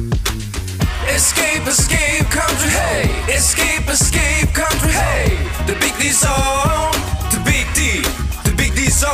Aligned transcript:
Escape, 0.00 1.66
escape, 1.66 2.24
country, 2.30 2.70
hey! 2.70 3.04
Escape, 3.28 3.86
escape, 3.86 4.48
country, 4.54 4.92
hey! 4.92 5.36
The 5.66 5.74
Big 5.74 5.92
D 6.00 6.08
Zone, 6.08 6.92
the 7.28 7.40
Big 7.44 7.66
D, 7.74 8.00
the 8.48 8.54
Big 8.56 8.74
D 8.74 8.88
Zone. 8.88 9.12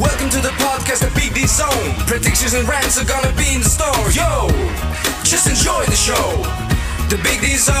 Welcome 0.00 0.30
to 0.30 0.40
the 0.40 0.50
podcast, 0.58 1.06
the 1.06 1.12
Big 1.14 1.34
D 1.34 1.46
Zone. 1.46 1.94
Predictions 2.08 2.54
and 2.54 2.66
rants 2.68 3.00
are 3.00 3.04
gonna 3.06 3.32
be 3.36 3.54
in 3.54 3.60
the 3.60 3.68
store, 3.68 4.10
yo! 4.10 4.48
Just 5.22 5.46
enjoy 5.46 5.84
the 5.86 5.94
show, 5.94 6.42
the 7.08 7.20
Big 7.22 7.40
D 7.40 7.56
Zone. 7.56 7.74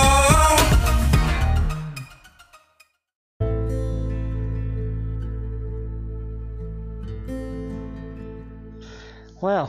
Well, 9.40 9.68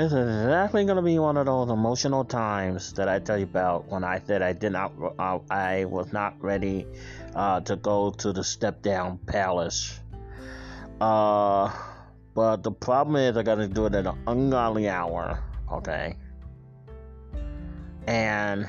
this 0.00 0.12
is 0.12 0.44
exactly 0.44 0.84
going 0.84 0.96
to 0.96 1.02
be 1.02 1.18
one 1.18 1.36
of 1.36 1.44
those 1.44 1.68
emotional 1.68 2.24
times 2.24 2.94
that 2.94 3.06
I 3.06 3.18
tell 3.18 3.36
you 3.36 3.44
about 3.44 3.88
when 3.88 4.02
I 4.02 4.20
said 4.20 4.40
I 4.40 4.54
did 4.54 4.72
not, 4.72 4.92
uh, 5.18 5.40
I 5.50 5.84
was 5.84 6.10
not 6.10 6.40
ready 6.42 6.86
uh, 7.34 7.60
to 7.60 7.76
go 7.76 8.10
to 8.10 8.32
the 8.32 8.42
step 8.42 8.80
down 8.80 9.18
palace. 9.18 10.00
Uh, 11.02 11.70
but 12.34 12.62
the 12.62 12.72
problem 12.72 13.16
is 13.16 13.36
I 13.36 13.42
got 13.42 13.56
to 13.56 13.68
do 13.68 13.86
it 13.86 13.94
at 13.94 14.06
an 14.06 14.18
ungodly 14.26 14.88
hour. 14.88 15.42
Okay, 15.70 16.16
and 18.06 18.68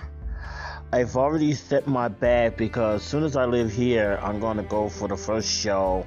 I've 0.92 1.16
already 1.16 1.54
set 1.54 1.88
my 1.88 2.10
bag 2.10 2.58
because 2.58 3.02
as 3.02 3.08
soon 3.08 3.24
as 3.24 3.38
I 3.38 3.46
leave 3.46 3.72
here, 3.72 4.20
I'm 4.22 4.42
going 4.42 4.58
to 4.58 4.64
go 4.64 4.90
for 4.90 5.08
the 5.08 5.18
first 5.18 5.50
show. 5.50 6.06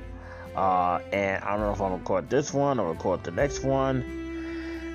Uh, 0.55 1.01
and 1.13 1.43
I 1.43 1.57
don't 1.57 1.61
know 1.61 1.73
if 1.73 1.81
I'm 1.81 1.89
going 1.89 1.93
to 1.93 1.99
record 1.99 2.31
this 2.31 2.53
one 2.53 2.79
or 2.79 2.93
record 2.93 3.25
the 3.25 3.33
next 3.33 3.65
one. 3.65 4.24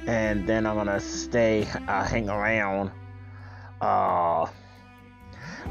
And 0.08 0.48
then 0.48 0.66
I'm 0.66 0.76
gonna 0.76 1.00
stay, 1.00 1.68
uh, 1.88 2.04
hang 2.04 2.30
around. 2.30 2.92
Uh, 3.82 4.48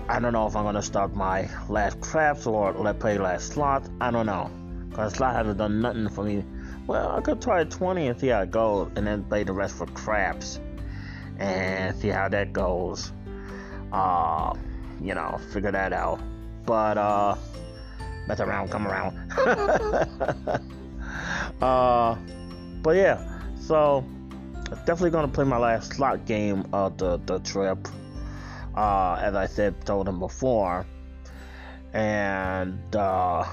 I 0.08 0.20
don't 0.20 0.32
know 0.32 0.46
if 0.46 0.56
I'm 0.56 0.64
gonna 0.64 0.82
start 0.82 1.14
my 1.14 1.48
last 1.68 2.00
craps 2.00 2.46
or 2.46 2.72
let 2.72 3.00
play 3.00 3.18
last 3.18 3.52
slots. 3.52 3.90
I 4.00 4.10
don't 4.10 4.26
know, 4.26 4.50
cause 4.94 5.14
slot 5.14 5.34
hasn't 5.34 5.58
done 5.58 5.80
nothing 5.80 6.08
for 6.08 6.24
me. 6.24 6.44
Well, 6.86 7.10
I 7.10 7.20
could 7.20 7.42
try 7.42 7.64
20 7.64 8.06
and 8.06 8.18
see 8.18 8.28
how 8.28 8.42
it 8.42 8.50
goes, 8.50 8.90
and 8.96 9.06
then 9.06 9.24
play 9.24 9.44
the 9.44 9.52
rest 9.52 9.76
for 9.76 9.86
craps 9.86 10.60
and 11.38 11.96
see 11.96 12.08
how 12.08 12.28
that 12.28 12.52
goes. 12.52 13.12
Uh, 13.92 14.54
you 15.00 15.14
know, 15.14 15.38
figure 15.52 15.72
that 15.72 15.92
out. 15.92 16.20
But 16.64 16.98
uh 16.98 17.36
mess 18.26 18.40
around, 18.40 18.70
come 18.70 18.86
around. 18.86 19.32
uh, 21.62 22.16
but 22.82 22.96
yeah, 22.96 23.40
so 23.58 24.04
definitely 24.68 25.10
gonna 25.10 25.28
play 25.28 25.44
my 25.44 25.58
last 25.58 25.94
slot 25.94 26.24
game 26.26 26.66
of 26.72 26.98
the 26.98 27.18
the 27.18 27.38
trip. 27.40 27.88
Uh, 28.74 29.18
as 29.20 29.34
I 29.34 29.46
said, 29.46 29.84
told 29.84 30.08
him 30.08 30.20
before, 30.20 30.86
and 31.92 32.94
uh, 32.94 33.44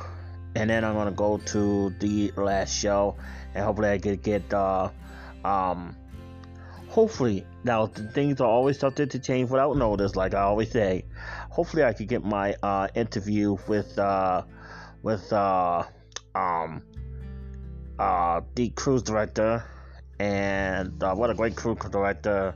and 0.56 0.70
then 0.70 0.84
I'm 0.84 0.94
gonna 0.94 1.12
go 1.12 1.38
to 1.38 1.90
the 2.00 2.32
last 2.38 2.78
show, 2.78 3.16
and 3.54 3.64
hopefully 3.66 3.90
I 3.90 3.98
can 3.98 4.16
get 4.18 4.54
uh, 4.54 4.90
um, 5.44 5.96
hopefully 6.90 7.46
now 7.66 7.88
things 7.88 8.40
are 8.40 8.48
always 8.48 8.80
subject 8.80 9.12
to 9.12 9.20
change 9.20 9.50
without 9.50 9.76
notice, 9.76 10.16
like 10.16 10.34
I 10.34 10.42
always 10.42 10.72
say. 10.72 11.06
Hopefully 11.50 11.84
I 11.84 11.94
could 11.94 12.08
get 12.08 12.24
my 12.24 12.56
uh, 12.64 12.88
interview 12.96 13.58
with 13.68 13.98
uh, 14.00 14.44
with 15.04 15.32
uh, 15.34 15.84
um, 16.34 16.84
uh, 18.00 18.42
the 18.56 18.70
cruise 18.70 19.04
director, 19.04 19.64
and 20.20 21.02
uh, 21.04 21.14
what 21.14 21.30
a 21.30 21.34
great 21.34 21.56
crew 21.56 21.76
director 21.76 22.56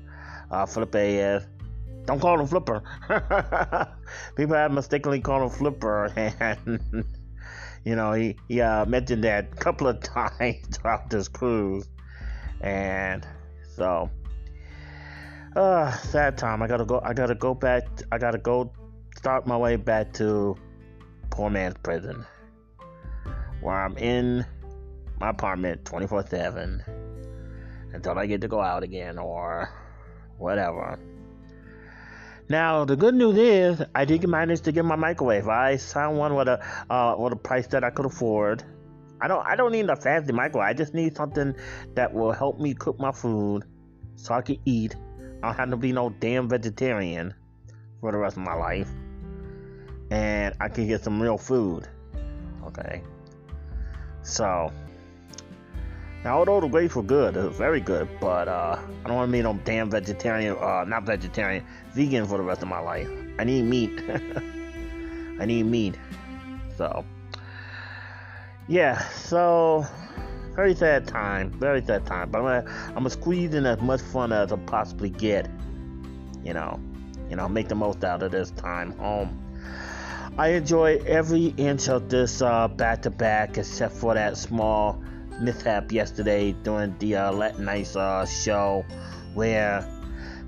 uh, 0.52 0.66
Felipe 0.66 0.96
is. 0.96 1.46
Don't 2.06 2.20
call 2.20 2.40
him 2.40 2.48
Flipper. 2.48 2.82
People 4.36 4.56
have 4.56 4.72
mistakenly 4.72 5.20
called 5.20 5.44
him 5.44 5.50
Flipper, 5.50 6.06
and 6.16 7.06
you 7.84 7.96
know 7.96 8.14
he 8.14 8.36
he 8.48 8.62
uh, 8.62 8.86
mentioned 8.86 9.24
that 9.24 9.50
a 9.52 9.56
couple 9.56 9.88
of 9.88 10.00
times 10.02 10.66
throughout 10.72 11.10
this 11.10 11.28
cruise, 11.28 11.88
and 12.62 13.28
so 13.76 14.10
uh, 15.56 15.92
sad 15.92 16.38
time. 16.38 16.64
I 16.64 16.68
gotta 16.68 16.86
go. 16.86 17.02
I 17.04 17.14
gotta 17.14 17.36
go 17.36 17.54
back. 17.54 17.84
I 18.12 18.18
gotta 18.18 18.40
go 18.40 18.72
start 19.16 19.46
my 19.46 19.58
way 19.58 19.76
back 19.76 20.14
to 20.14 20.56
poor 21.30 21.50
man's 21.50 21.76
prison 21.84 22.26
where 23.62 23.76
I'm 23.76 23.98
in 23.98 24.46
my 25.20 25.30
apartment 25.30 25.84
24 25.86 26.28
7 26.28 26.84
until 27.94 28.18
I 28.18 28.26
get 28.26 28.42
to 28.42 28.48
go 28.48 28.62
out 28.62 28.84
again 28.84 29.18
or 29.18 29.70
whatever. 30.38 31.00
Now 32.50 32.84
the 32.84 32.96
good 32.96 33.14
news 33.14 33.38
is 33.38 33.84
I 33.94 34.06
did 34.06 34.28
manage 34.28 34.62
to 34.62 34.72
get 34.72 34.84
my 34.84 34.96
microwave. 34.96 35.48
I 35.48 35.78
found 35.78 36.18
one 36.18 36.36
with 36.36 36.48
a 36.48 36.60
uh, 36.92 37.16
with 37.18 37.34
a 37.34 37.36
price 37.36 37.68
that 37.68 37.84
I 37.84 37.92
could 37.92 38.08
afford. 38.08 38.64
I 39.22 39.28
don't 39.28 39.46
I 39.46 39.56
don't 39.56 39.72
need 39.72 39.88
a 39.88 39.96
fancy 39.96 40.34
microwave. 40.34 40.68
I 40.68 40.74
just 40.74 40.96
need 40.96 41.16
something 41.16 41.54
that 41.94 42.12
will 42.12 42.32
help 42.32 42.60
me 42.60 42.74
cook 42.74 43.00
my 43.00 43.12
food 43.12 43.66
so 44.16 44.34
I 44.34 44.42
can 44.42 44.58
eat. 44.66 44.96
I 45.44 45.48
don't 45.48 45.58
have 45.58 45.70
to 45.70 45.78
be 45.78 45.92
no 45.92 46.10
damn 46.10 46.50
vegetarian 46.50 47.36
for 48.02 48.12
the 48.12 48.18
rest 48.18 48.36
of 48.38 48.44
my 48.44 48.56
life. 48.56 48.90
And 50.10 50.56
I 50.60 50.70
can 50.70 50.88
get 50.88 51.04
some 51.04 51.22
real 51.22 51.38
food. 51.38 51.88
Okay. 52.66 53.04
So 54.24 54.72
now, 56.24 56.40
although 56.40 56.60
the 56.60 56.68
grapes 56.68 56.96
were 56.96 57.04
good, 57.04 57.36
very 57.54 57.80
good, 57.80 58.10
but 58.20 58.50
uh, 58.50 58.78
I 59.06 59.08
don't 59.08 59.16
want 59.16 59.30
to 59.30 59.32
be 59.32 59.42
no 59.42 59.54
damn 59.64 59.90
vegetarian, 59.90 60.58
uh, 60.58 60.84
not 60.86 61.04
vegetarian, 61.04 61.66
vegan 61.94 62.26
for 62.26 62.38
the 62.38 62.44
rest 62.44 62.62
of 62.62 62.68
my 62.68 62.80
life. 62.80 63.10
I 63.38 63.46
need 63.46 63.64
meat. 63.64 64.02
I 65.40 65.46
need 65.46 65.64
meat. 65.64 65.98
So, 66.78 67.06
yeah, 68.68 69.00
so 69.10 69.86
very 70.56 70.76
sad 70.76 71.08
time, 71.08 71.52
very 71.52 71.82
sad 71.86 72.06
time. 72.06 72.30
But 72.30 72.40
I'm 72.40 72.64
gonna, 72.66 72.84
I'm 72.88 72.94
gonna 72.96 73.10
squeeze 73.12 73.54
in 73.54 73.66
as 73.66 73.80
much 73.80 74.02
fun 74.02 74.34
as 74.34 74.52
I 74.52 74.58
possibly 74.58 75.10
get. 75.10 75.50
You 76.44 76.54
know, 76.54 76.82
you 77.30 77.38
know, 77.38 77.48
make 77.48 77.70
the 77.70 77.76
most 77.76 78.04
out 78.04 78.24
of 78.24 78.32
this 78.32 78.52
time 78.52 78.92
home. 78.98 79.46
I 80.38 80.50
enjoy 80.50 80.98
every 81.06 81.54
inch 81.56 81.88
of 81.88 82.10
this 82.10 82.40
back 82.40 83.04
to 83.04 83.10
back, 83.10 83.58
except 83.58 83.94
for 83.94 84.14
that 84.16 84.36
small 84.36 85.02
mishap 85.42 85.92
yesterday 85.92 86.52
during 86.64 86.98
the 87.00 87.16
uh, 87.16 87.32
Latin 87.32 87.66
Nights 87.66 87.96
uh, 87.96 88.26
show, 88.26 88.86
where 89.34 89.88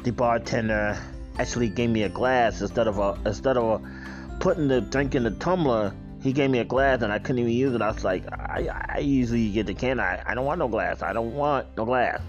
the 0.03 0.11
bartender 0.11 0.97
actually 1.39 1.69
gave 1.69 1.89
me 1.89 2.03
a 2.03 2.09
glass 2.09 2.61
instead 2.61 2.87
of 2.87 2.99
a 2.99 3.17
instead 3.25 3.57
of 3.57 3.81
a, 3.81 4.37
putting 4.39 4.67
the 4.67 4.81
drink 4.81 5.15
in 5.15 5.23
the 5.23 5.31
tumbler. 5.31 5.93
He 6.21 6.33
gave 6.33 6.51
me 6.51 6.59
a 6.59 6.63
glass 6.63 7.01
and 7.01 7.11
I 7.11 7.17
couldn't 7.17 7.39
even 7.39 7.53
use 7.53 7.73
it. 7.73 7.81
I 7.81 7.91
was 7.91 8.03
like, 8.03 8.31
I, 8.31 8.67
I 8.89 8.99
usually 8.99 9.49
get 9.49 9.65
the 9.65 9.73
can. 9.73 9.99
I, 9.99 10.21
I 10.23 10.35
don't 10.35 10.45
want 10.45 10.59
no 10.59 10.67
glass. 10.67 11.01
I 11.01 11.13
don't 11.13 11.33
want 11.33 11.65
no 11.75 11.83
glass. 11.83 12.21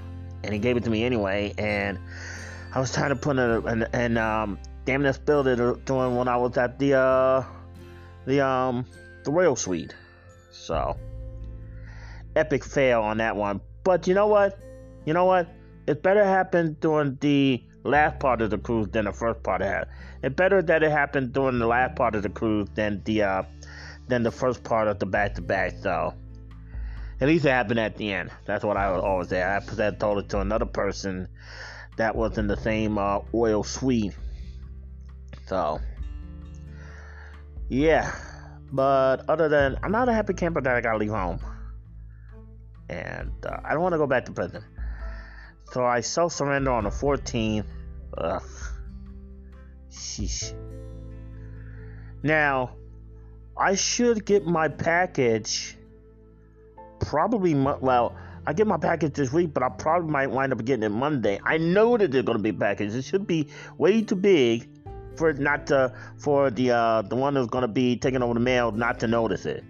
And 0.43 0.55
he 0.55 0.59
gave 0.59 0.79
it 0.79 0.85
to 0.85 0.91
me 0.91 1.05
anyway. 1.05 1.53
And 1.59 1.99
I 2.75 2.81
was 2.81 2.91
trying 2.91 3.11
to 3.11 3.17
put 3.17 3.37
it 3.37 3.65
and 3.65 3.87
and 3.93 4.17
um 4.17 4.59
damn 4.87 5.03
near 5.03 5.13
spilled 5.13 5.47
it 5.47 5.85
during 5.85 6.17
when 6.17 6.27
I 6.27 6.37
was 6.39 6.57
at 6.57 6.79
the 6.79 6.95
uh 6.95 7.45
the 8.25 8.41
um 8.41 8.87
the 9.25 9.31
royal 9.31 9.57
suite. 9.57 9.95
So 10.51 10.97
epic 12.37 12.65
fail 12.65 13.03
on 13.03 13.19
that 13.19 13.37
one. 13.37 13.61
But 13.85 14.07
you 14.07 14.15
know 14.15 14.27
what? 14.27 14.59
You 15.05 15.15
know 15.15 15.25
what? 15.25 15.49
It 15.87 16.03
better 16.03 16.25
happen 16.25 16.77
during 16.81 17.17
the 17.21 17.63
last 17.85 18.21
part 18.21 18.41
of 18.41 18.51
the 18.51 18.59
cruise 18.59 18.89
than 18.89 19.07
the 19.07 19.13
first 19.13 19.43
part 19.43 19.63
of 19.63 19.69
it. 19.69 19.89
It 20.23 20.37
better 20.37 20.63
that 20.63 20.83
it 20.83 20.91
happened 20.91 21.33
during 21.33 21.59
the 21.59 21.67
last 21.67 21.97
part 21.97 22.15
of 22.15 22.23
the 22.23 22.29
cruise 22.29 22.69
than 22.75 23.03
the 23.05 23.23
uh 23.23 23.43
than 24.09 24.23
the 24.23 24.31
first 24.31 24.63
part 24.63 24.89
of 24.89 24.99
the 24.99 25.07
back 25.07 25.35
to 25.35 25.43
back. 25.43 25.75
So 25.83 26.15
at 27.21 27.29
least 27.29 27.45
it 27.45 27.51
happened 27.51 27.81
at 27.81 27.97
the 27.97 28.13
end. 28.13 28.31
That's 28.45 28.65
what 28.65 28.77
I 28.77 28.91
would 28.91 29.01
always 29.01 29.29
say. 29.29 29.43
I 29.43 29.91
told 29.91 30.19
it 30.19 30.29
to 30.31 30.41
another 30.41 30.67
person 30.67 31.29
that 31.97 32.17
was 32.17 32.39
in 32.39 32.47
the 32.47 32.57
same 32.57 32.99
uh, 32.99 33.21
oil 33.35 33.63
suite. 33.63 34.15
So, 35.47 35.81
yeah. 37.69 38.13
But 38.73 39.29
other 39.29 39.49
than, 39.49 39.79
I'm 39.83 39.93
not 39.93 40.09
a 40.09 40.13
happy 40.13 40.33
camper 40.33 40.61
that 40.63 40.75
I 40.75 40.81
gotta 40.81 40.99
leave 40.99 41.11
home. 41.11 41.39
And 42.93 43.33
uh, 43.47 43.57
I 43.65 43.73
don't 43.73 43.83
want 43.83 43.95
to 43.95 43.99
go 43.99 44.07
back 44.07 44.27
to 44.27 44.33
prison. 44.33 44.63
So 45.73 45.85
I 45.85 46.01
self 46.01 46.33
surrender 46.33 46.71
on 46.71 46.85
the 46.85 46.91
14th. 46.91 47.65
Ugh. 48.19 48.43
Sheesh. 49.91 50.55
Now, 52.23 52.77
I 53.57 53.75
should 53.75 54.25
get 54.25 54.47
my 54.47 54.69
package 54.69 55.77
probably, 57.01 57.55
well, 57.55 58.15
I 58.47 58.53
get 58.53 58.67
my 58.67 58.77
package 58.77 59.15
this 59.15 59.33
week, 59.33 59.55
but 59.55 59.63
I 59.63 59.69
probably 59.71 60.11
might 60.11 60.29
wind 60.29 60.53
up 60.53 60.65
getting 60.65 60.83
it 60.83 60.91
Monday. 60.91 61.41
I 61.45 61.59
know 61.59 61.97
that 61.97 62.11
they're 62.11 62.23
going 62.23 62.39
to 62.39 62.43
be 62.43 62.53
packaged. 62.53 62.95
It 62.95 63.05
should 63.05 63.27
be 63.27 63.49
way 63.79 64.03
too 64.03 64.17
big 64.17 64.69
for 65.17 65.33
not 65.33 65.67
to 65.69 65.93
for 66.19 66.51
the 66.51 66.71
uh, 66.71 67.03
the 67.03 67.17
one 67.17 67.35
that's 67.35 67.49
going 67.49 67.63
to 67.63 67.69
be 67.69 67.97
taking 67.97 68.23
over 68.23 68.35
the 68.35 68.41
mail 68.41 68.73
not 68.73 69.01
to 69.01 69.07
notice 69.07 69.47
it. 69.47 69.63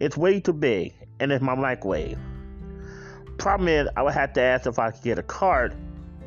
It's 0.00 0.16
way 0.16 0.40
too 0.40 0.52
big, 0.52 0.94
and 1.20 1.30
it's 1.30 1.42
my 1.42 1.54
microwave. 1.54 2.18
Problem 3.38 3.68
is, 3.68 3.88
I 3.96 4.02
would 4.02 4.14
have 4.14 4.32
to 4.34 4.40
ask 4.40 4.66
if 4.66 4.78
I 4.78 4.90
could 4.90 5.02
get 5.02 5.18
a 5.18 5.22
cart 5.22 5.74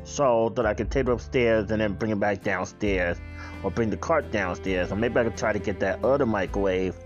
so 0.04 0.50
that 0.56 0.64
I 0.64 0.74
could 0.74 0.90
take 0.90 1.06
it 1.06 1.12
upstairs 1.12 1.70
and 1.70 1.80
then 1.80 1.94
bring 1.94 2.10
it 2.12 2.20
back 2.20 2.42
downstairs, 2.42 3.20
or 3.62 3.70
bring 3.70 3.90
the 3.90 3.96
cart 3.96 4.30
downstairs, 4.30 4.90
or 4.90 4.96
maybe 4.96 5.18
I 5.18 5.24
could 5.24 5.36
try 5.36 5.52
to 5.52 5.58
get 5.58 5.80
that 5.80 6.02
other 6.04 6.26
microwave 6.26 6.96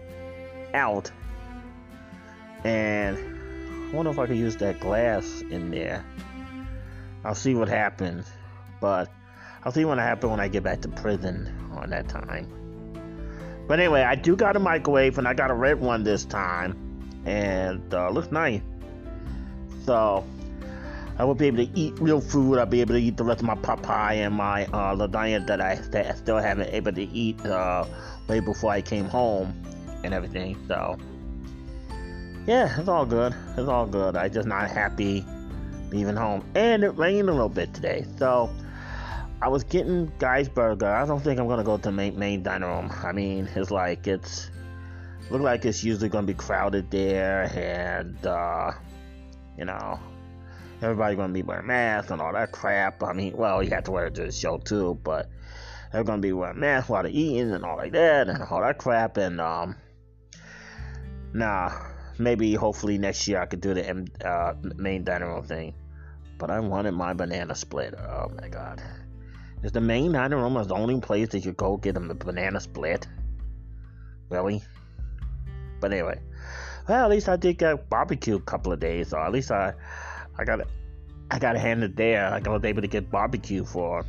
out. 0.75 1.11
And 2.63 3.19
I 3.19 3.97
wonder 3.97 4.11
if 4.11 4.19
I 4.19 4.27
could 4.27 4.37
use 4.37 4.57
that 4.57 4.81
glass 4.81 5.43
in 5.51 5.71
there. 5.71 6.05
I'll 7.25 7.35
see 7.35 7.55
what 7.55 7.69
happens, 7.69 8.31
but 8.81 9.11
I'll 9.65 9.73
see 9.73 9.85
what 9.85 9.99
happens 9.99 10.31
when 10.31 10.41
I 10.41 10.49
get 10.49 10.63
back 10.63 10.83
to 10.83 10.89
prison 10.89 11.53
on 11.73 11.91
that 11.91 12.09
time. 12.09 12.49
But 13.67 13.81
anyway, 13.81 14.03
I 14.03 14.15
do 14.15 14.37
got 14.37 14.57
a 14.57 14.61
microwave, 14.61 15.19
and 15.19 15.27
I 15.27 15.35
got 15.35 15.51
a 15.51 15.55
red 15.55 15.81
one 15.81 16.05
this 16.05 16.25
time, 16.25 16.77
and 17.25 17.93
uh, 17.93 18.11
looks 18.11 18.31
nice. 18.31 18.61
So 19.85 20.25
I 21.19 21.25
will 21.25 21.35
be 21.35 21.47
able 21.47 21.65
to 21.65 21.79
eat 21.79 21.95
real 22.01 22.21
food. 22.21 22.59
I'll 22.59 22.67
be 22.67 22.81
able 22.81 22.95
to 22.95 23.01
eat 23.01 23.17
the 23.17 23.25
rest 23.25 23.41
of 23.41 23.47
my 23.47 23.55
pot 23.55 23.83
pie 23.83 24.15
and 24.15 24.35
my 24.35 24.65
uh, 24.67 24.97
lasagna 24.97 25.47
that 25.47 25.61
I, 25.61 25.77
that 25.77 26.07
I 26.07 26.15
still 26.15 26.39
haven't 26.39 26.71
able 26.71 26.93
to 26.93 27.03
eat 27.03 27.45
uh, 27.47 27.85
way 28.29 28.41
before 28.41 28.73
I 28.73 28.83
came 28.83 29.05
home 29.05 29.55
and 30.03 30.13
everything. 30.13 30.57
So 30.67 30.99
yeah, 32.47 32.79
it's 32.79 32.89
all 32.89 33.07
good. 33.07 33.35
It's 33.57 33.69
all 33.69 33.87
good. 33.87 34.17
I 34.17 34.29
just 34.29 34.47
not 34.49 34.71
happy 34.71 35.25
leaving 35.91 36.17
home, 36.17 36.45
and 36.55 36.83
it 36.83 36.91
rained 36.91 37.29
a 37.29 37.33
little 37.33 37.49
bit 37.49 37.73
today. 37.73 38.05
So 38.19 38.51
I 39.41 39.49
was 39.49 39.63
getting 39.63 40.13
Guy's 40.19 40.49
Burger. 40.49 40.89
I 40.89 41.07
don't 41.07 41.21
think 41.21 41.39
I'm 41.39 41.47
gonna 41.47 41.65
go 41.65 41.79
to 41.79 41.93
main, 41.93 42.19
main 42.19 42.43
dining 42.43 42.69
room. 42.69 42.91
I 43.03 43.13
mean, 43.13 43.49
it's 43.55 43.71
like 43.71 44.07
it's 44.07 44.51
look 45.31 45.43
like 45.43 45.65
it's 45.65 45.85
usually 45.85 46.09
gonna 46.09 46.27
be 46.27 46.35
crowded 46.35 46.91
there, 46.91 47.51
and 47.55 48.27
uh, 48.27 48.73
you 49.57 49.65
know, 49.65 49.99
everybody 50.83 51.17
gonna 51.17 51.33
be 51.33 51.43
wearing 51.43 51.67
masks 51.67 52.11
and 52.11 52.21
all 52.21 52.33
that 52.33 52.53
crap. 52.53 53.03
I 53.03 53.13
mean, 53.13 53.37
well, 53.37 53.63
you 53.63 53.71
have 53.71 53.85
to 53.85 53.91
wear 53.91 54.07
it 54.07 54.15
to 54.17 54.25
the 54.25 54.33
show 54.33 54.59
too, 54.59 54.99
but 55.03 55.29
they're 55.93 56.05
gonna 56.05 56.23
be 56.23 56.33
wearing 56.33 56.61
masks 56.61 56.89
while 56.89 57.03
they're 57.03 57.13
eating 57.13 57.53
and 57.53 57.65
all 57.65 57.77
like 57.77 57.93
that 57.93 58.29
and 58.29 58.43
all 58.43 58.61
that 58.61 58.79
crap. 58.79 59.17
And 59.17 59.41
um, 59.41 59.77
nah, 61.33 61.73
maybe 62.19 62.55
hopefully 62.55 62.99
next 62.99 63.27
year 63.29 63.41
I 63.41 63.47
could 63.47 63.61
do 63.61 63.75
the 63.75 64.09
uh, 64.25 64.55
main 64.77 65.05
dining 65.05 65.29
room 65.29 65.45
thing. 65.45 65.75
But 66.37 66.51
I 66.51 66.61
wanted 66.61 66.93
my 66.93 67.13
banana 67.13 67.55
split. 67.55 67.95
Oh 67.95 68.31
my 68.41 68.49
god. 68.49 68.83
Is 69.63 69.73
the 69.73 69.81
main 69.81 70.13
dining 70.13 70.39
room 70.39 70.57
is 70.57 70.67
the 70.67 70.75
only 70.75 71.01
place 71.01 71.29
that 71.29 71.45
you 71.45 71.53
go 71.53 71.77
get 71.77 71.97
a 71.97 72.01
banana 72.01 72.61
split? 72.61 73.07
Really? 74.29 74.63
But 75.81 75.93
anyway, 75.93 76.21
well, 76.89 77.05
at 77.05 77.11
least 77.11 77.29
I 77.29 77.37
did 77.37 77.59
get 77.59 77.89
barbecue 77.89 78.37
a 78.37 78.41
couple 78.41 78.73
of 78.73 78.81
days, 78.81 79.09
so 79.09 79.19
at 79.19 79.33
least 79.33 79.51
I, 79.51 79.73
I 80.39 80.45
got, 80.45 80.61
I 81.31 81.39
got 81.39 81.57
handed 81.57 81.97
there. 81.97 82.27
I 82.27 82.39
was 82.49 82.65
able 82.65 82.83
to 82.83 82.89
get 82.89 83.11
barbecue 83.11 83.65
for 83.65 84.05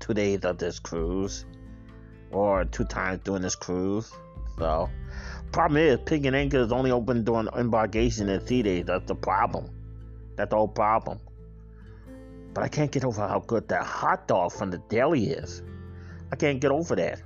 two 0.00 0.14
days 0.14 0.44
of 0.44 0.58
this 0.58 0.78
cruise, 0.80 1.44
or 2.32 2.64
two 2.64 2.84
times 2.84 3.20
during 3.24 3.42
this 3.42 3.54
cruise. 3.54 4.10
So, 4.58 4.88
problem 5.52 5.80
is, 5.80 6.00
Pig 6.04 6.26
and 6.26 6.34
Anchor 6.34 6.58
is 6.58 6.72
only 6.72 6.90
open 6.90 7.22
during 7.24 7.48
embarkation 7.56 8.28
and 8.28 8.46
sea 8.46 8.62
days. 8.62 8.86
That's 8.86 9.06
the 9.06 9.14
problem. 9.14 9.70
That's 10.36 10.50
the 10.50 10.56
whole 10.56 10.68
problem. 10.68 11.20
But 12.54 12.64
I 12.64 12.68
can't 12.68 12.90
get 12.90 13.04
over 13.04 13.26
how 13.26 13.38
good 13.40 13.68
that 13.68 13.84
hot 13.84 14.26
dog 14.26 14.50
from 14.52 14.72
the 14.72 14.78
deli 14.88 15.28
is. 15.28 15.62
I 16.32 16.36
can't 16.36 16.60
get 16.60 16.72
over 16.72 16.96
that. 16.96 17.22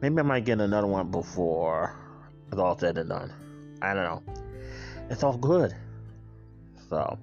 Maybe 0.00 0.18
I 0.18 0.22
might 0.22 0.44
get 0.44 0.60
another 0.60 0.86
one 0.86 1.10
before 1.10 2.01
it's 2.52 2.60
all 2.60 2.78
said 2.78 2.98
and 2.98 3.08
done. 3.08 3.32
I 3.80 3.94
don't 3.94 4.04
know. 4.04 4.22
It's 5.08 5.22
all 5.22 5.38
good. 5.38 5.74
So. 6.90 7.18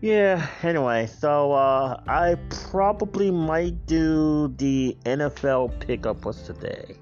Yeah, 0.00 0.46
anyway, 0.62 1.08
so 1.08 1.52
uh, 1.52 2.00
I 2.06 2.36
probably 2.70 3.32
might 3.32 3.84
do 3.84 4.54
the 4.56 4.96
NFL 5.04 5.78
pickup. 5.80 6.24
What's 6.24 6.42
today? 6.42 6.94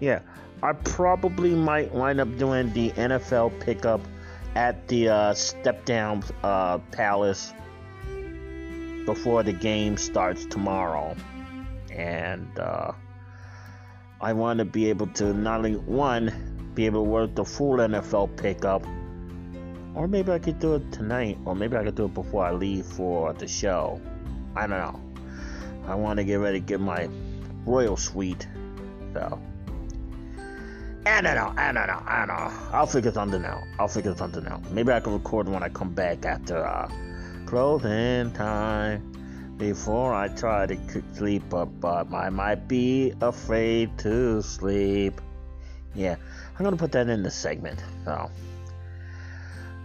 Yeah, 0.00 0.20
I 0.62 0.72
probably 0.72 1.54
might 1.54 1.92
wind 1.92 2.20
up 2.20 2.38
doing 2.38 2.72
the 2.72 2.90
NFL 2.92 3.60
pickup 3.60 4.00
at 4.54 4.86
the 4.88 5.08
uh, 5.08 5.34
Step 5.34 5.84
Down 5.84 6.22
uh, 6.42 6.78
Palace 6.92 7.52
before 9.04 9.42
the 9.42 9.52
game 9.52 9.96
starts 9.96 10.46
tomorrow. 10.46 11.16
And 11.90 12.58
uh, 12.58 12.92
I 14.22 14.32
want 14.32 14.60
to 14.60 14.64
be 14.64 14.88
able 14.88 15.08
to 15.08 15.34
not 15.34 15.58
only 15.58 15.74
one 15.74 16.32
be 16.74 16.86
able 16.86 17.02
to 17.02 17.10
work 17.10 17.34
the 17.34 17.44
full 17.44 17.78
NFL 17.78 18.36
pickup, 18.36 18.86
or 19.96 20.06
maybe 20.06 20.30
I 20.30 20.38
could 20.38 20.60
do 20.60 20.76
it 20.76 20.92
tonight, 20.92 21.38
or 21.44 21.56
maybe 21.56 21.76
I 21.76 21.82
could 21.82 21.96
do 21.96 22.04
it 22.04 22.14
before 22.14 22.46
I 22.46 22.52
leave 22.52 22.86
for 22.86 23.32
the 23.32 23.48
show. 23.48 24.00
I 24.54 24.68
don't 24.68 24.78
know. 24.78 25.00
I 25.88 25.96
want 25.96 26.18
to 26.18 26.24
get 26.24 26.36
ready 26.36 26.60
to 26.60 26.64
get 26.64 26.78
my 26.78 27.08
royal 27.66 27.96
suite, 27.96 28.46
so. 29.12 29.40
I 31.04 31.20
don't 31.20 31.34
know, 31.34 31.52
I 31.56 31.72
don't 31.72 31.88
know, 31.88 32.02
I 32.06 32.18
don't 32.24 32.28
know. 32.28 32.52
I'll 32.72 32.86
figure 32.86 33.10
something 33.10 33.44
out. 33.44 33.64
I'll 33.80 33.88
figure 33.88 34.14
something 34.14 34.46
out. 34.46 34.70
Maybe 34.70 34.92
I 34.92 35.00
can 35.00 35.14
record 35.14 35.48
when 35.48 35.64
I 35.64 35.68
come 35.68 35.92
back 35.92 36.24
after 36.24 36.64
uh, 36.64 36.88
closing 37.44 38.30
time 38.30 39.21
before 39.62 40.12
I 40.12 40.26
try 40.26 40.66
to 40.66 41.02
sleep, 41.14 41.44
but, 41.48 41.66
but 41.80 42.12
I 42.12 42.30
might 42.30 42.66
be 42.66 43.14
afraid 43.20 43.96
to 43.98 44.42
sleep. 44.42 45.20
Yeah, 45.94 46.16
I'm 46.58 46.64
gonna 46.64 46.76
put 46.76 46.90
that 46.92 47.08
in 47.08 47.22
the 47.22 47.30
segment. 47.30 47.80
So, 48.04 48.28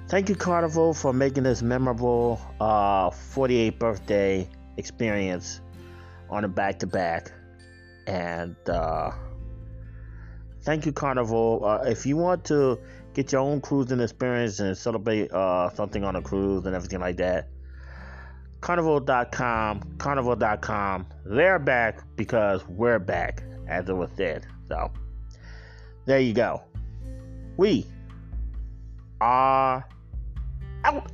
thank 0.07 0.29
you, 0.29 0.35
Carnival, 0.35 0.95
for 0.95 1.13
making 1.13 1.43
this 1.43 1.61
memorable 1.61 2.41
uh, 2.59 3.11
48th 3.11 3.77
birthday 3.77 4.49
experience 4.77 5.61
on 6.27 6.43
a 6.43 6.47
back 6.47 6.79
to 6.79 6.87
back. 6.87 7.31
And 8.07 8.55
uh, 8.67 9.11
thank 10.63 10.87
you, 10.87 10.91
Carnival. 10.91 11.63
Uh, 11.63 11.83
if 11.85 12.07
you 12.07 12.17
want 12.17 12.45
to 12.45 12.79
get 13.13 13.31
your 13.31 13.41
own 13.41 13.61
cruising 13.61 13.99
experience 13.99 14.59
and 14.59 14.75
celebrate 14.75 15.31
uh, 15.31 15.69
something 15.75 16.03
on 16.03 16.15
a 16.15 16.21
cruise 16.23 16.65
and 16.65 16.75
everything 16.75 16.99
like 16.99 17.17
that, 17.17 17.49
carnival.com, 18.61 19.81
carnival.com. 19.97 21.05
They're 21.25 21.59
back 21.59 21.99
because 22.15 22.65
we're 22.67 22.99
back, 22.99 23.43
as 23.67 23.89
it 23.89 23.93
was 23.93 24.09
said. 24.15 24.45
So, 24.67 24.91
there 26.05 26.19
you 26.19 26.33
go. 26.33 26.61
We 27.57 27.85
are 29.21 29.87
out. 30.83 31.11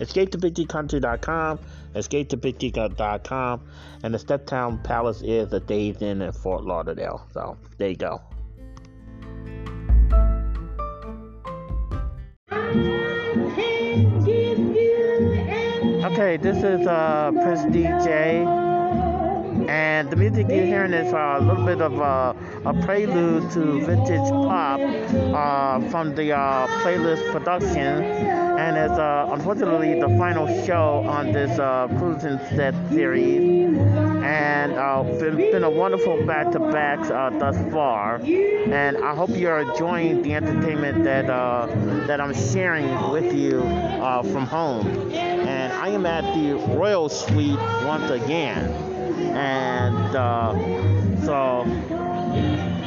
Escape 0.00 0.30
to 0.30 0.38
BigDCountry.com, 0.38 1.58
escape 1.94 2.30
to 2.30 2.36
BigD.com, 2.36 3.68
and 4.02 4.14
the 4.14 4.18
Steptown 4.18 4.82
Palace 4.82 5.20
is 5.22 5.52
a 5.52 5.60
Days 5.60 6.00
Inn 6.00 6.22
in 6.22 6.32
Fort 6.32 6.64
Lauderdale. 6.64 7.26
So, 7.32 7.58
there 7.76 7.90
you 7.90 7.96
go. 7.96 8.22
Okay, 16.20 16.36
this 16.36 16.58
is 16.58 16.86
uh, 16.86 17.32
Prince 17.32 17.62
DJ, 17.74 18.44
and 19.70 20.10
the 20.10 20.16
music 20.16 20.48
you're 20.48 20.66
hearing 20.66 20.92
is 20.92 21.14
uh, 21.14 21.36
a 21.38 21.40
little 21.40 21.64
bit 21.64 21.80
of 21.80 22.00
uh, 22.00 22.34
a 22.64 22.74
prelude 22.82 23.48
to 23.52 23.80
vintage 23.86 24.28
pop 24.28 24.80
uh, 24.80 25.88
from 25.90 26.12
the 26.16 26.32
uh, 26.32 26.66
playlist 26.82 27.30
production, 27.30 28.02
and 28.02 28.76
it's 28.76 28.98
uh, 28.98 29.28
unfortunately 29.30 30.00
the 30.00 30.08
final 30.18 30.48
show 30.66 31.04
on 31.06 31.30
this 31.30 31.56
cruising 31.98 32.38
set 32.56 32.74
series, 32.88 33.78
and 34.24 34.72
it's 34.72 35.22
been, 35.22 35.36
been 35.36 35.62
a 35.62 35.70
wonderful 35.70 36.26
back-to-back 36.26 36.98
thus 37.38 37.56
far, 37.72 38.16
and 38.16 38.96
I 38.96 39.14
hope 39.14 39.30
you're 39.30 39.60
enjoying 39.60 40.22
the 40.22 40.34
entertainment 40.34 41.04
that 41.04 41.28
that 42.08 42.20
I'm 42.20 42.34
sharing 42.34 43.10
with 43.12 43.32
you 43.32 43.60
from 44.32 44.46
home. 44.46 45.12
And 45.12 45.72
I 45.72 45.90
am 45.90 46.06
at 46.06 46.24
the 46.34 46.54
Royal 46.74 47.08
Suite 47.08 47.60
once 47.84 48.10
again. 48.10 48.99
And 49.20 50.16
uh, 50.16 50.54
so, 51.24 51.64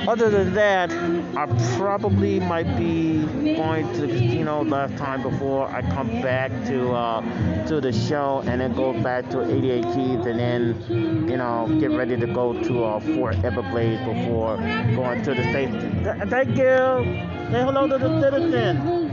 other 0.07 0.29
than 0.29 0.53
that, 0.53 0.91
I 1.37 1.45
probably 1.77 2.39
might 2.39 2.77
be 2.77 3.23
going 3.55 3.91
to 3.93 4.01
the 4.01 4.07
casino 4.07 4.63
last 4.63 4.97
time 4.97 5.21
before 5.21 5.67
I 5.67 5.81
come 5.81 6.07
back 6.21 6.51
to 6.67 6.91
uh, 6.91 7.65
to 7.67 7.79
the 7.79 7.93
show 7.93 8.43
and 8.45 8.59
then 8.61 8.73
go 8.73 8.93
back 9.01 9.29
to 9.29 9.41
88 9.49 9.83
Keys 9.83 10.25
and 10.25 10.39
then, 10.39 11.27
you 11.29 11.37
know, 11.37 11.67
get 11.79 11.91
ready 11.91 12.17
to 12.17 12.27
go 12.27 12.53
to 12.53 12.83
uh, 12.83 12.99
Port 13.15 13.35
Everglades 13.43 14.01
before 14.05 14.57
going 14.95 15.21
to 15.23 15.33
the 15.33 15.43
station. 15.43 16.03
Thank 16.29 16.49
you. 16.49 17.03
Say 17.51 17.63
hello 17.63 17.87
to 17.87 17.97
the 17.97 18.21
citizens. 18.21 19.09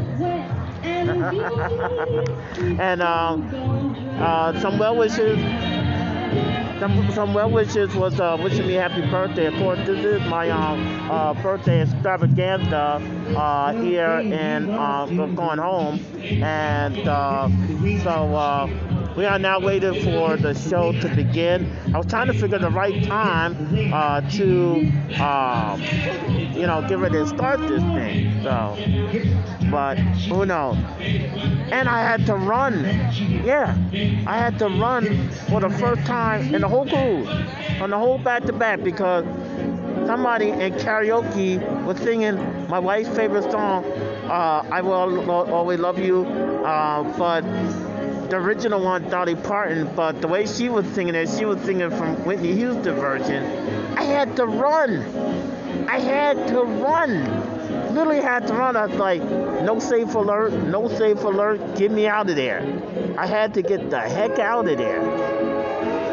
and 2.80 3.02
um, 3.02 3.48
uh, 4.18 4.58
some 4.60 4.78
well 4.78 4.96
wishes 4.96 5.38
some, 6.78 7.10
some 7.12 7.34
well 7.34 7.50
wishes 7.50 7.94
was 7.94 8.18
uh, 8.20 8.37
wishing 8.40 8.66
me 8.66 8.75
happy 8.75 9.02
birthday. 9.10 9.46
Of 9.46 9.54
course, 9.54 9.78
this 9.87 10.04
is 10.04 10.20
my 10.28 10.50
um, 10.50 11.10
uh, 11.10 11.34
birthday 11.42 11.82
extravaganza 11.82 13.00
uh, 13.37 13.72
here 13.82 14.22
and 14.32 14.70
uh, 14.70 15.06
going 15.06 15.58
home, 15.58 16.00
and 16.42 16.99
uh, 17.06 17.49
so 18.02 18.34
uh, 18.34 18.66
we 19.17 19.25
are 19.26 19.38
now 19.38 19.59
waiting 19.61 19.95
for 19.95 20.37
the 20.37 20.55
show 20.55 20.93
to 20.93 21.09
begin. 21.09 21.71
I 21.95 21.99
was 21.99 22.07
trying 22.07 22.29
to 22.29 22.35
figure 22.35 22.59
the 22.59 22.71
right 22.71 23.02
time 23.05 23.57
uh, 23.93 24.21
to, 24.23 24.93
um, 25.21 25.83
you 26.55 26.67
know, 26.67 26.83
get 26.83 26.99
ready 26.99 27.19
to 27.19 27.26
start 27.26 27.67
this 27.67 27.85
thing. 27.93 28.43
So, 28.43 28.79
but 29.71 29.99
who 30.29 30.47
knows? 30.47 30.76
And 31.73 31.88
I 31.88 32.00
had 32.00 32.26
to 32.26 32.35
run. 32.37 32.85
Yeah, 33.45 33.76
I 34.26 34.37
had 34.38 34.59
to 34.59 34.69
run 34.69 35.29
for 35.49 35.61
the 35.61 35.71
first 35.71 36.05
time 36.07 36.55
in 36.55 36.61
the 36.62 36.69
whole 36.69 36.87
cruise, 36.87 37.29
on 37.81 37.90
the 37.90 37.99
whole 37.99 38.19
back 38.19 38.45
to 38.45 38.52
back, 38.52 38.83
because 38.83 39.25
somebody 40.07 40.50
in 40.50 40.73
karaoke 40.75 41.59
was 41.85 41.99
singing 41.99 42.37
my 42.69 42.79
wife's 42.79 43.09
favorite 43.17 43.50
song, 43.50 43.85
uh, 44.29 44.64
"I 44.71 44.81
Will 44.83 45.31
Always 45.31 45.79
Love 45.81 45.99
You," 45.99 46.25
uh, 46.26 47.02
but 47.19 47.45
the 48.30 48.37
original 48.37 48.82
one, 48.82 49.08
Dolly 49.10 49.34
Parton, 49.34 49.90
but 49.96 50.20
the 50.20 50.28
way 50.28 50.46
she 50.46 50.68
was 50.68 50.87
singing 50.94 51.14
it, 51.16 51.28
she 51.28 51.44
was 51.44 51.60
singing 51.62 51.90
from 51.90 52.25
Whitney 52.25 52.54
Houston 52.54 52.94
version. 52.94 53.44
I 53.96 54.04
had 54.04 54.37
to 54.37 54.46
run. 54.46 55.00
I 55.88 55.99
had 55.99 56.46
to 56.49 56.62
run. 56.62 57.94
Literally 57.94 58.20
had 58.20 58.46
to 58.46 58.54
run. 58.54 58.76
I 58.76 58.87
was 58.87 58.96
like, 58.96 59.22
no 59.22 59.80
safe 59.80 60.14
alert, 60.14 60.52
no 60.52 60.88
safe 60.88 61.22
alert, 61.25 61.76
get 61.76 61.90
me 61.90 62.06
out 62.06 62.30
of 62.30 62.37
there. 62.37 62.62
I 63.18 63.26
had 63.26 63.52
to 63.54 63.62
get 63.62 63.90
the 63.90 64.00
heck 64.00 64.38
out 64.38 64.68
of 64.68 64.78
there. 64.78 65.39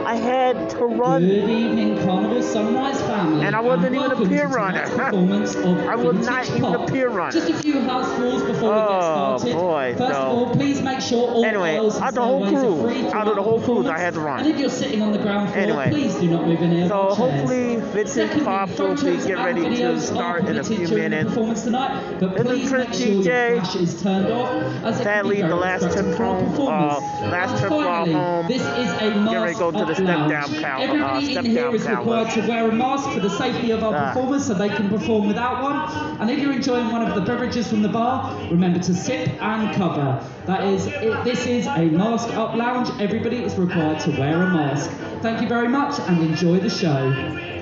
I 0.08 0.16
had 0.16 0.70
to 0.70 0.86
run. 0.86 1.22
Good 1.22 1.50
evening, 1.50 1.98
Carnival 1.98 2.42
Sunrise 2.42 3.02
family. 3.02 3.46
And 3.46 3.54
I 3.54 3.60
wasn't 3.60 3.94
even 3.94 4.10
a 4.10 4.16
peer 4.26 4.48
runner. 4.48 4.86
I 5.02 5.96
was 5.98 6.26
not 6.26 6.50
even 6.50 6.64
a 6.64 6.88
peer 6.88 7.10
runner. 7.10 7.34
Just 7.34 7.50
a 7.50 7.54
few 7.56 7.82
house 7.82 8.18
rules 8.18 8.42
before 8.42 8.74
oh, 8.74 9.34
we 9.34 9.44
get 9.44 9.52
started. 9.52 9.54
boy. 9.54 9.96
First 9.98 10.14
so, 10.14 10.22
of 10.22 10.38
all, 10.38 10.54
please 10.56 10.82
make 10.82 11.02
sure 11.02 11.30
all 11.30 11.44
anyway, 11.44 11.76
out 11.76 12.14
the 12.14 12.22
whole 12.22 12.48
cruise, 12.48 13.14
out 13.14 13.28
of 13.28 13.36
the 13.36 13.44
whole 13.44 13.60
cruise, 13.60 13.88
I 13.88 14.00
had 14.00 14.14
to 14.14 14.22
run. 14.22 14.46
And 14.46 14.48
if 14.48 14.58
you're 14.58 14.70
sitting 14.70 15.02
on 15.02 15.12
the 15.12 15.18
ground 15.18 15.50
floor, 15.50 15.62
anyway, 15.62 15.90
please 15.90 16.16
do 16.16 16.30
not 16.30 16.48
move 16.48 16.62
any 16.62 16.84
of 16.84 16.88
So 16.88 17.14
hopefully. 17.14 17.76
Vintage 17.76 18.44
Pop 18.46 18.70
will 18.80 18.96
be 18.96 19.18
get 19.18 19.38
ready 19.40 19.76
to 19.76 20.00
start 20.00 20.46
in 20.46 20.58
a 20.58 20.64
few 20.64 20.88
permitted 20.88 20.90
during 20.90 21.04
the 21.04 21.10
minutes. 21.10 21.30
Performance 21.32 21.64
tonight, 21.64 22.20
but 22.22 22.38
This 22.38 22.48
is 22.48 22.72
make 22.72 22.94
sure 22.94 23.24
DJ. 23.24 23.76
is 23.82 24.02
turned 24.02 24.28
off. 24.28 24.64
As 24.86 24.98
Sadly, 25.00 25.42
the 25.42 25.56
last 25.56 25.92
trip 25.92 26.16
home, 26.16 26.68
uh, 26.68 27.00
last 27.30 27.52
And 27.52 27.60
trip 27.60 27.72
while 27.72 28.06
home, 28.06 28.48
This 28.48 28.62
is 28.62 28.90
a 29.02 29.18
ready 29.34 29.54
to 29.54 29.60
go 29.60 29.72
to 29.72 29.86
the 29.86 29.97
step 30.06 30.30
down 30.30 30.64
uh, 30.64 30.78
Everybody 30.80 31.32
step 31.32 31.46
in 31.46 31.52
here 31.52 31.64
down 31.64 31.76
is 31.76 31.88
required 31.88 32.30
to 32.32 32.48
wear 32.48 32.70
a 32.70 32.72
mask 32.74 33.10
for 33.12 33.20
the 33.20 33.30
safety 33.30 33.72
of 33.72 33.84
our 33.84 33.96
Ah. 33.96 34.14
performers 34.14 34.46
so 34.46 34.54
they 34.54 34.70
can 34.70 34.90
perform 34.90 35.28
without 35.28 35.62
one. 35.64 35.78
And 36.22 36.30
if 36.30 36.40
you're 36.40 36.54
enjoying 36.54 36.92
one 36.92 37.02
of 37.02 37.16
the 37.16 37.22
beverages 37.22 37.68
from 37.68 37.82
the 37.82 37.90
bar, 37.90 38.34
remember 38.50 38.80
to 38.80 38.94
sip 38.94 39.30
and 39.42 39.76
cover. 39.76 40.22
That 40.46 40.64
is, 40.66 40.88
it, 40.88 41.24
this 41.24 41.46
is 41.46 41.68
a 41.68 41.86
mask 41.86 42.30
up 42.36 42.56
lounge. 42.56 42.90
Everybody 43.02 43.38
is 43.44 43.56
required 43.56 44.00
to 44.02 44.12
wear 44.12 44.44
a 44.44 44.48
mask. 44.50 44.90
Thank 45.22 45.42
you 45.42 45.48
very 45.48 45.68
much 45.68 46.00
and 46.08 46.22
enjoy 46.22 46.60
the 46.60 46.70
show. 46.70 47.57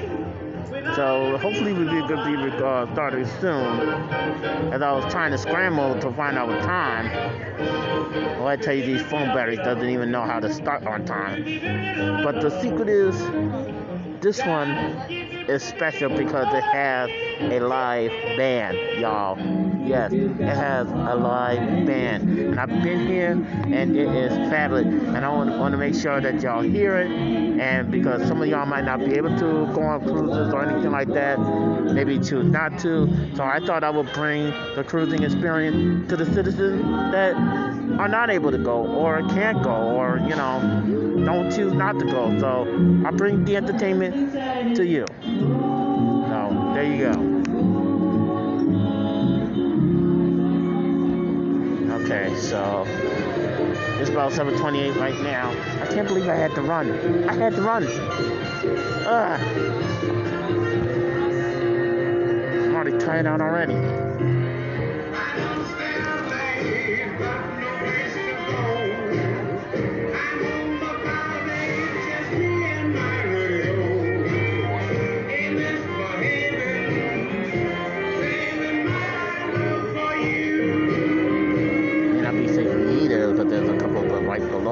So 0.95 1.37
hopefully 1.37 1.73
we'll 1.73 1.91
be 1.91 2.07
good 2.07 2.23
to 2.23 2.49
be 2.49 2.63
uh, 2.63 2.91
starting 2.93 3.25
soon. 3.41 3.81
As 4.71 4.81
I 4.81 4.91
was 4.93 5.11
trying 5.11 5.31
to 5.31 5.37
scramble 5.37 5.99
to 5.99 6.11
find 6.13 6.37
out 6.37 6.47
what 6.47 6.61
time. 6.63 7.11
Well, 8.37 8.47
I 8.47 8.55
tell 8.55 8.73
you, 8.73 8.85
these 8.85 9.01
phone 9.01 9.27
batteries 9.27 9.59
doesn't 9.59 9.89
even 9.89 10.09
know 10.09 10.23
how 10.23 10.39
to 10.39 10.53
start 10.53 10.87
on 10.87 11.05
time. 11.05 11.43
But 12.23 12.39
the 12.39 12.49
secret 12.61 12.87
is, 12.87 13.19
this 14.21 14.39
one 14.39 15.24
is 15.47 15.63
special 15.63 16.09
because 16.09 16.53
it 16.53 16.63
has 16.63 17.09
a 17.39 17.59
live 17.59 18.11
band, 18.37 18.77
y'all. 18.99 19.37
Yes, 19.85 20.11
it 20.13 20.39
has 20.39 20.87
a 20.89 21.15
live 21.15 21.85
band. 21.85 22.39
And 22.39 22.59
I've 22.59 22.69
been 22.69 23.07
here 23.07 23.31
and 23.31 23.95
it 23.95 24.07
is 24.07 24.33
fabulous. 24.49 24.85
And 24.85 25.17
I 25.17 25.29
want, 25.29 25.51
want 25.59 25.73
to 25.73 25.77
make 25.77 25.93
sure 25.93 26.19
that 26.21 26.41
y'all 26.41 26.61
hear 26.61 26.97
it. 26.97 27.11
And 27.11 27.91
because 27.91 28.27
some 28.27 28.41
of 28.41 28.47
y'all 28.47 28.65
might 28.65 28.85
not 28.85 28.99
be 28.99 29.13
able 29.13 29.29
to 29.37 29.71
go 29.73 29.81
on 29.81 30.01
cruises 30.01 30.53
or 30.53 30.63
anything 30.67 30.91
like 30.91 31.09
that, 31.09 31.37
maybe 31.93 32.17
choose 32.19 32.45
not 32.45 32.79
to. 32.79 33.07
So 33.35 33.43
I 33.43 33.59
thought 33.59 33.83
I 33.83 33.91
would 33.91 34.11
bring 34.13 34.49
the 34.75 34.83
cruising 34.83 35.23
experience 35.23 36.09
to 36.09 36.17
the 36.17 36.25
citizens 36.25 36.81
that 37.11 37.35
are 37.99 38.07
not 38.09 38.29
able 38.29 38.51
to 38.51 38.57
go 38.57 38.85
or 38.87 39.21
can't 39.29 39.61
go 39.61 39.71
or, 39.71 40.17
you 40.19 40.35
know, 40.35 40.59
don't 41.25 41.51
choose 41.51 41.73
not 41.73 41.97
to 41.99 42.05
go. 42.05 42.37
So 42.39 42.61
I 43.05 43.11
bring 43.11 43.45
the 43.45 43.55
entertainment 43.55 44.33
to 44.75 44.85
you. 44.85 45.05
So 45.23 46.71
there 46.73 46.83
you 46.83 46.97
go. 46.97 47.13
Okay, 52.03 52.35
so 52.35 52.85
it's 54.01 54.09
about 54.09 54.33
7:28 54.33 54.95
right 54.97 55.19
now. 55.21 55.51
I 55.81 55.87
can't 55.87 56.07
believe 56.07 56.27
I 56.27 56.35
had 56.35 56.53
to 56.55 56.61
run. 56.61 56.91
I 57.29 57.33
had 57.33 57.55
to 57.55 57.61
run. 57.61 57.87
Ugh. 59.07 59.41
I'm 62.65 62.75
already 62.75 62.97
tired 62.97 63.27
out 63.27 63.39
already. 63.39 63.75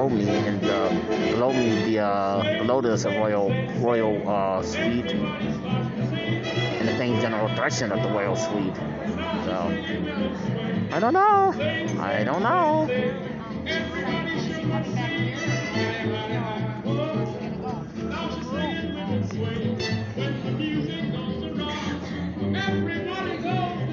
Below 0.08 0.24
me, 0.24 0.28
and 0.28 0.64
uh, 0.64 0.88
below 1.30 1.52
me, 1.52 1.84
the 1.84 2.00
uh, 2.00 2.58
below 2.58 2.80
a 3.04 3.10
royal 3.10 3.50
royal 3.78 4.28
uh, 4.28 4.62
suite, 4.62 5.12
and 5.12 6.88
the 6.88 6.96
thing 6.96 7.20
general 7.20 7.48
direction 7.54 7.92
of 7.92 8.02
the 8.02 8.08
royal 8.08 8.36
suite. 8.36 8.76
So 9.44 9.52
I 10.92 11.00
don't 11.00 11.14
know. 11.14 11.54
I 12.00 12.24
don't 12.24 12.42
know. 12.42 12.88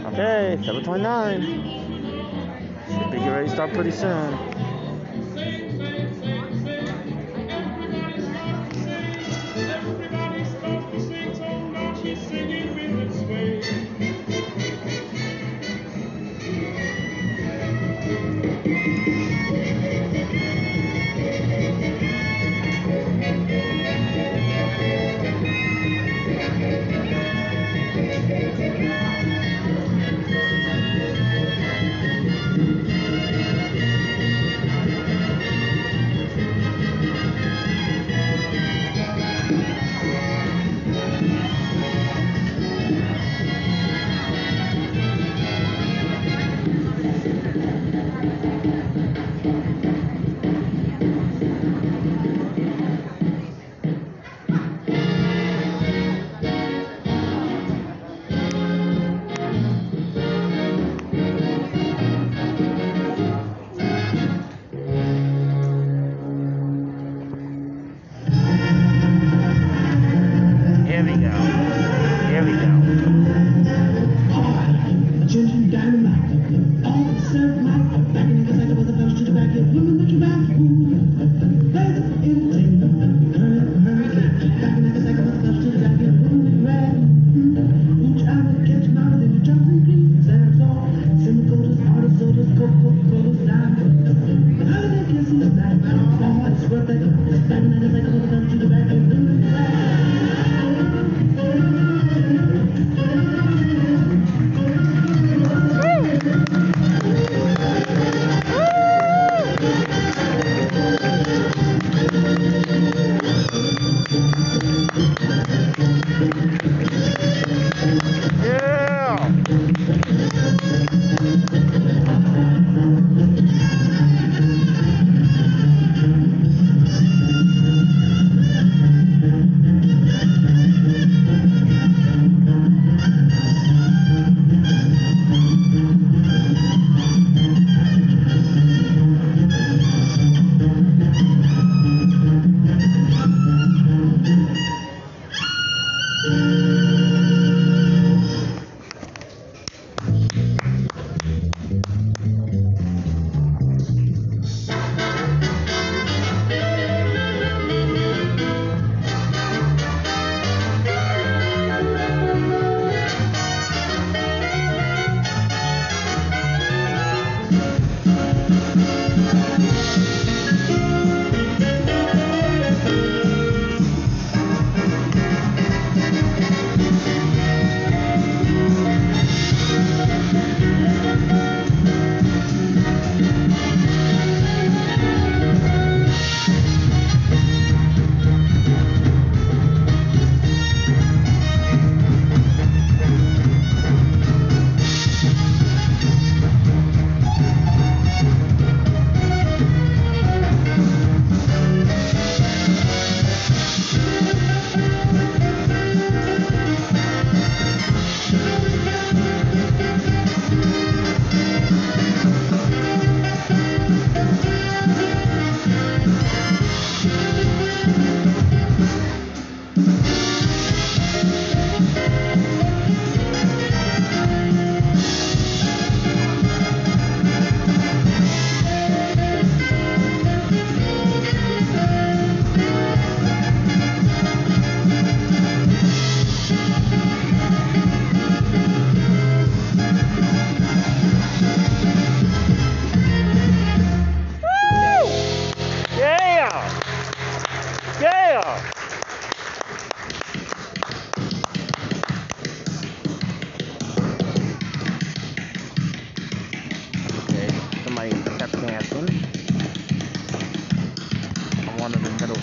Okay, 0.07 0.57
729. 0.65 1.41
Should 2.87 3.11
be 3.11 3.17
ready 3.29 3.47
to 3.47 3.53
start 3.53 3.73
pretty 3.73 3.91
soon. 3.91 4.50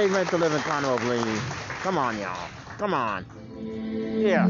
They 0.00 0.06
rent 0.06 0.30
to 0.30 0.38
live 0.38 0.54
in 0.54 0.60
Conroe, 0.60 0.96
please. 0.98 1.42
Come 1.82 1.98
on, 1.98 2.18
y'all. 2.18 2.48
Come 2.78 2.94
on. 2.94 3.26
Yeah. 4.18 4.46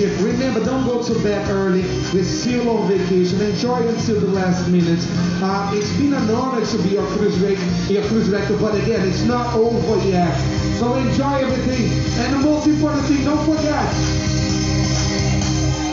Remember, 0.00 0.64
don't 0.64 0.86
go 0.86 1.02
to 1.02 1.14
bed 1.22 1.46
early. 1.50 1.82
We're 2.14 2.24
still 2.24 2.70
on 2.70 2.88
vacation. 2.88 3.40
Enjoy 3.42 3.86
until 3.86 4.20
the 4.20 4.28
last 4.28 4.66
minute. 4.68 4.98
Uh, 5.42 5.70
it's 5.74 5.92
been 5.98 6.14
an 6.14 6.30
honor 6.30 6.64
to 6.64 6.78
be 6.82 6.90
your 6.90 7.06
cruise 7.18 7.38
rec- 7.40 7.90
your 7.90 8.02
cruise 8.08 8.30
director, 8.30 8.56
but 8.56 8.74
again, 8.74 9.06
it's 9.06 9.22
not 9.24 9.54
over 9.54 10.08
yet. 10.08 10.34
So 10.78 10.94
enjoy 10.94 11.44
everything. 11.44 11.92
And 12.24 12.34
the 12.34 12.38
most 12.38 12.66
important 12.66 13.04
thing, 13.04 13.24
don't 13.24 13.44
forget. 13.44 13.92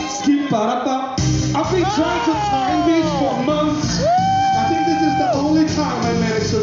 Skip. 0.08 0.52
I've 0.52 1.70
been 1.70 1.84
trying 1.92 2.24
to 2.24 2.32
time 2.48 2.88
this 2.88 3.10
for 3.20 3.42
months. 3.44 4.00
I 4.56 4.68
think 4.68 4.86
this 4.86 5.02
is 5.02 5.18
the 5.18 5.32
only 5.34 5.66
time 5.68 6.00
I 6.04 6.12
managed 6.20 6.50
to, 6.50 6.60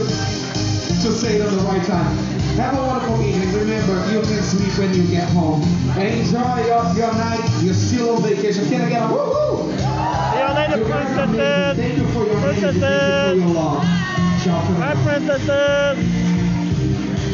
to 1.04 1.12
say 1.14 1.36
it 1.38 1.46
on 1.46 1.56
the 1.56 1.64
right 1.64 1.84
time. 1.86 2.35
Have 2.56 2.78
a 2.78 2.82
wonderful 2.88 3.22
evening. 3.22 3.52
Remember, 3.54 3.96
you 4.14 4.22
can 4.22 4.42
sleep 4.44 4.78
when 4.80 4.94
you 4.94 5.06
get 5.08 5.28
home. 5.30 5.62
Enjoy 5.98 6.66
your, 6.66 6.84
your 6.96 7.14
night. 7.14 7.44
You're 7.62 7.74
still 7.74 8.16
on 8.16 8.24
vacation. 8.24 8.68
Can 8.70 8.82
I 8.82 8.90
get 8.90 9.02
a 9.04 9.08
woo-hoo? 9.14 9.72
See 9.78 10.40
you 10.40 10.48
later, 10.56 10.78
You 10.78 10.86
guys 10.88 11.18
are 11.18 11.24
amazing. 11.24 11.76
princesses. 11.76 11.78
Thank 11.78 11.98
you 11.98 12.08
for 12.14 12.26
your 12.26 12.38
amazing. 12.38 12.80
Thank 12.80 13.36
you 13.36 13.42
for 13.42 13.48
your 13.48 13.56
love. 13.56 13.84
Hi, 14.80 14.94
princesses. 15.04 15.98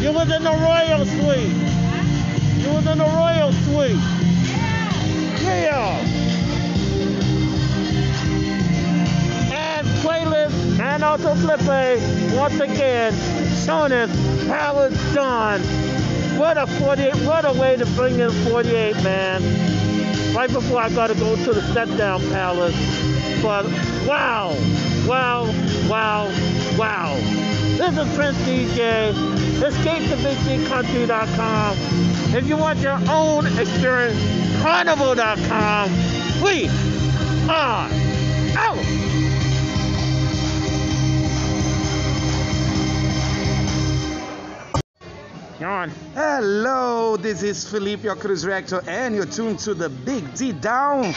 You 0.02 0.12
was 0.12 0.32
in 0.32 0.44
the 0.44 0.52
royal 0.52 1.06
suite. 1.06 1.56
You 2.64 2.70
was 2.74 2.88
in 2.88 2.98
the 2.98 3.06
royal 3.06 3.52
suite. 3.54 4.02
Yeah. 5.42 6.00
And 9.54 9.88
playlist 10.02 10.80
and 10.80 11.04
also 11.04 11.36
Flippy 11.36 12.36
once 12.36 12.60
again 12.60 13.14
showing 13.66 13.92
us 13.92 14.10
done. 15.14 15.62
What 16.38 16.58
a 16.58 16.68
48, 16.68 17.16
what 17.26 17.46
a 17.46 17.54
way 17.60 17.76
to 17.78 17.86
bring 17.88 18.20
in 18.20 18.30
48, 18.50 18.96
man. 19.04 19.42
Right 20.36 20.52
before 20.52 20.80
I 20.80 20.90
gotta 20.90 21.16
go 21.16 21.36
to 21.36 21.54
the 21.54 21.62
set 21.74 21.88
down 21.98 22.22
palace. 22.30 22.76
But 23.42 23.66
wow, 24.08 24.56
wow, 25.08 25.46
wow, 25.90 26.30
Wow. 26.78 27.16
This 27.78 27.98
is 27.98 28.16
Prince 28.16 28.38
DJ. 28.40 29.14
EscapeTheBigDCountry.com. 29.62 31.78
If 32.36 32.48
you 32.48 32.58
want 32.58 32.80
your 32.80 33.00
own 33.10 33.46
experience, 33.60 34.18
Carnival.com. 34.62 35.92
We 36.42 36.70
are 37.50 37.90
out. 38.58 39.11
Hello, 45.90 47.18
this 47.18 47.42
is 47.42 47.68
Felipe, 47.68 48.04
your 48.04 48.16
cruise 48.16 48.44
director, 48.44 48.84
and 48.88 49.16
you're 49.16 49.26
tuned 49.26 49.58
to 49.60 49.74
the 49.74 49.90
Big 49.90 50.34
D 50.36 50.52
Down. 50.52 51.14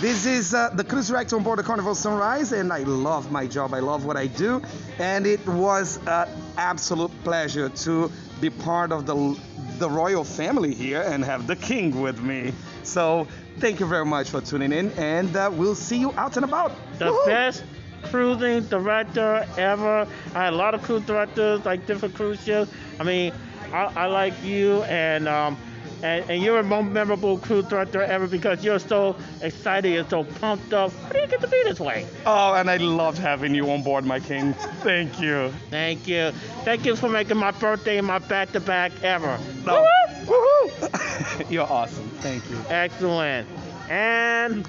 This 0.00 0.26
is 0.26 0.54
uh, 0.54 0.70
the 0.70 0.82
cruise 0.82 1.08
director 1.08 1.36
on 1.36 1.42
board 1.42 1.58
the 1.58 1.62
Carnival 1.62 1.94
Sunrise, 1.94 2.52
and 2.52 2.72
I 2.72 2.78
love 2.78 3.30
my 3.30 3.46
job. 3.46 3.74
I 3.74 3.80
love 3.80 4.04
what 4.04 4.16
I 4.16 4.26
do, 4.26 4.62
and 4.98 5.26
it 5.26 5.46
was 5.46 5.98
an 6.06 6.28
absolute 6.56 7.12
pleasure 7.22 7.68
to 7.68 8.10
be 8.40 8.50
part 8.50 8.90
of 8.92 9.06
the 9.06 9.38
the 9.78 9.88
royal 9.88 10.24
family 10.24 10.74
here 10.74 11.02
and 11.02 11.24
have 11.24 11.46
the 11.46 11.54
king 11.54 12.00
with 12.00 12.20
me. 12.20 12.52
So 12.82 13.28
thank 13.58 13.78
you 13.78 13.86
very 13.86 14.06
much 14.06 14.30
for 14.30 14.40
tuning 14.40 14.72
in, 14.72 14.90
and 14.92 15.36
uh, 15.36 15.50
we'll 15.52 15.76
see 15.76 15.98
you 15.98 16.12
out 16.12 16.36
and 16.36 16.44
about. 16.44 16.72
the 16.98 17.06
Woohoo! 17.06 17.26
best 17.26 17.62
cruising 18.04 18.62
director 18.64 19.46
ever. 19.56 20.08
I 20.34 20.44
had 20.44 20.52
a 20.52 20.56
lot 20.56 20.74
of 20.74 20.82
cruise 20.82 21.02
directors, 21.02 21.64
like 21.64 21.86
different 21.86 22.14
cruise 22.14 22.42
ships. 22.42 22.70
I 22.98 23.04
mean, 23.04 23.32
I, 23.72 23.92
I 23.96 24.06
like 24.06 24.34
you, 24.44 24.82
and 24.84 25.28
um, 25.28 25.56
and, 26.02 26.30
and 26.30 26.42
you're 26.42 26.58
a 26.58 26.62
most 26.62 26.90
memorable 26.90 27.38
crew 27.38 27.62
director 27.62 28.02
ever 28.02 28.26
because 28.26 28.62
you're 28.64 28.78
so 28.78 29.16
excited, 29.42 29.92
you're 29.92 30.08
so 30.08 30.24
pumped 30.24 30.72
up. 30.72 30.92
How 30.92 31.10
do 31.10 31.18
you 31.18 31.26
get 31.26 31.40
to 31.40 31.48
be 31.48 31.62
this 31.64 31.80
way? 31.80 32.06
Oh, 32.24 32.54
and 32.54 32.70
I 32.70 32.76
loved 32.76 33.18
having 33.18 33.54
you 33.54 33.70
on 33.70 33.82
board, 33.82 34.04
my 34.04 34.20
king. 34.20 34.54
Thank 34.82 35.20
you. 35.20 35.52
Thank 35.70 36.06
you. 36.06 36.30
Thank 36.64 36.86
you 36.86 36.94
for 36.96 37.08
making 37.08 37.36
my 37.36 37.50
birthday 37.50 38.00
my 38.00 38.18
back-to-back 38.18 38.92
ever. 39.02 39.38
No. 39.66 39.86
Woo-hoo! 40.26 40.86
Woohoo! 40.86 41.50
You're 41.50 41.66
awesome. 41.66 42.08
Thank 42.20 42.48
you. 42.50 42.58
Excellent. 42.68 43.48
And 43.88 44.66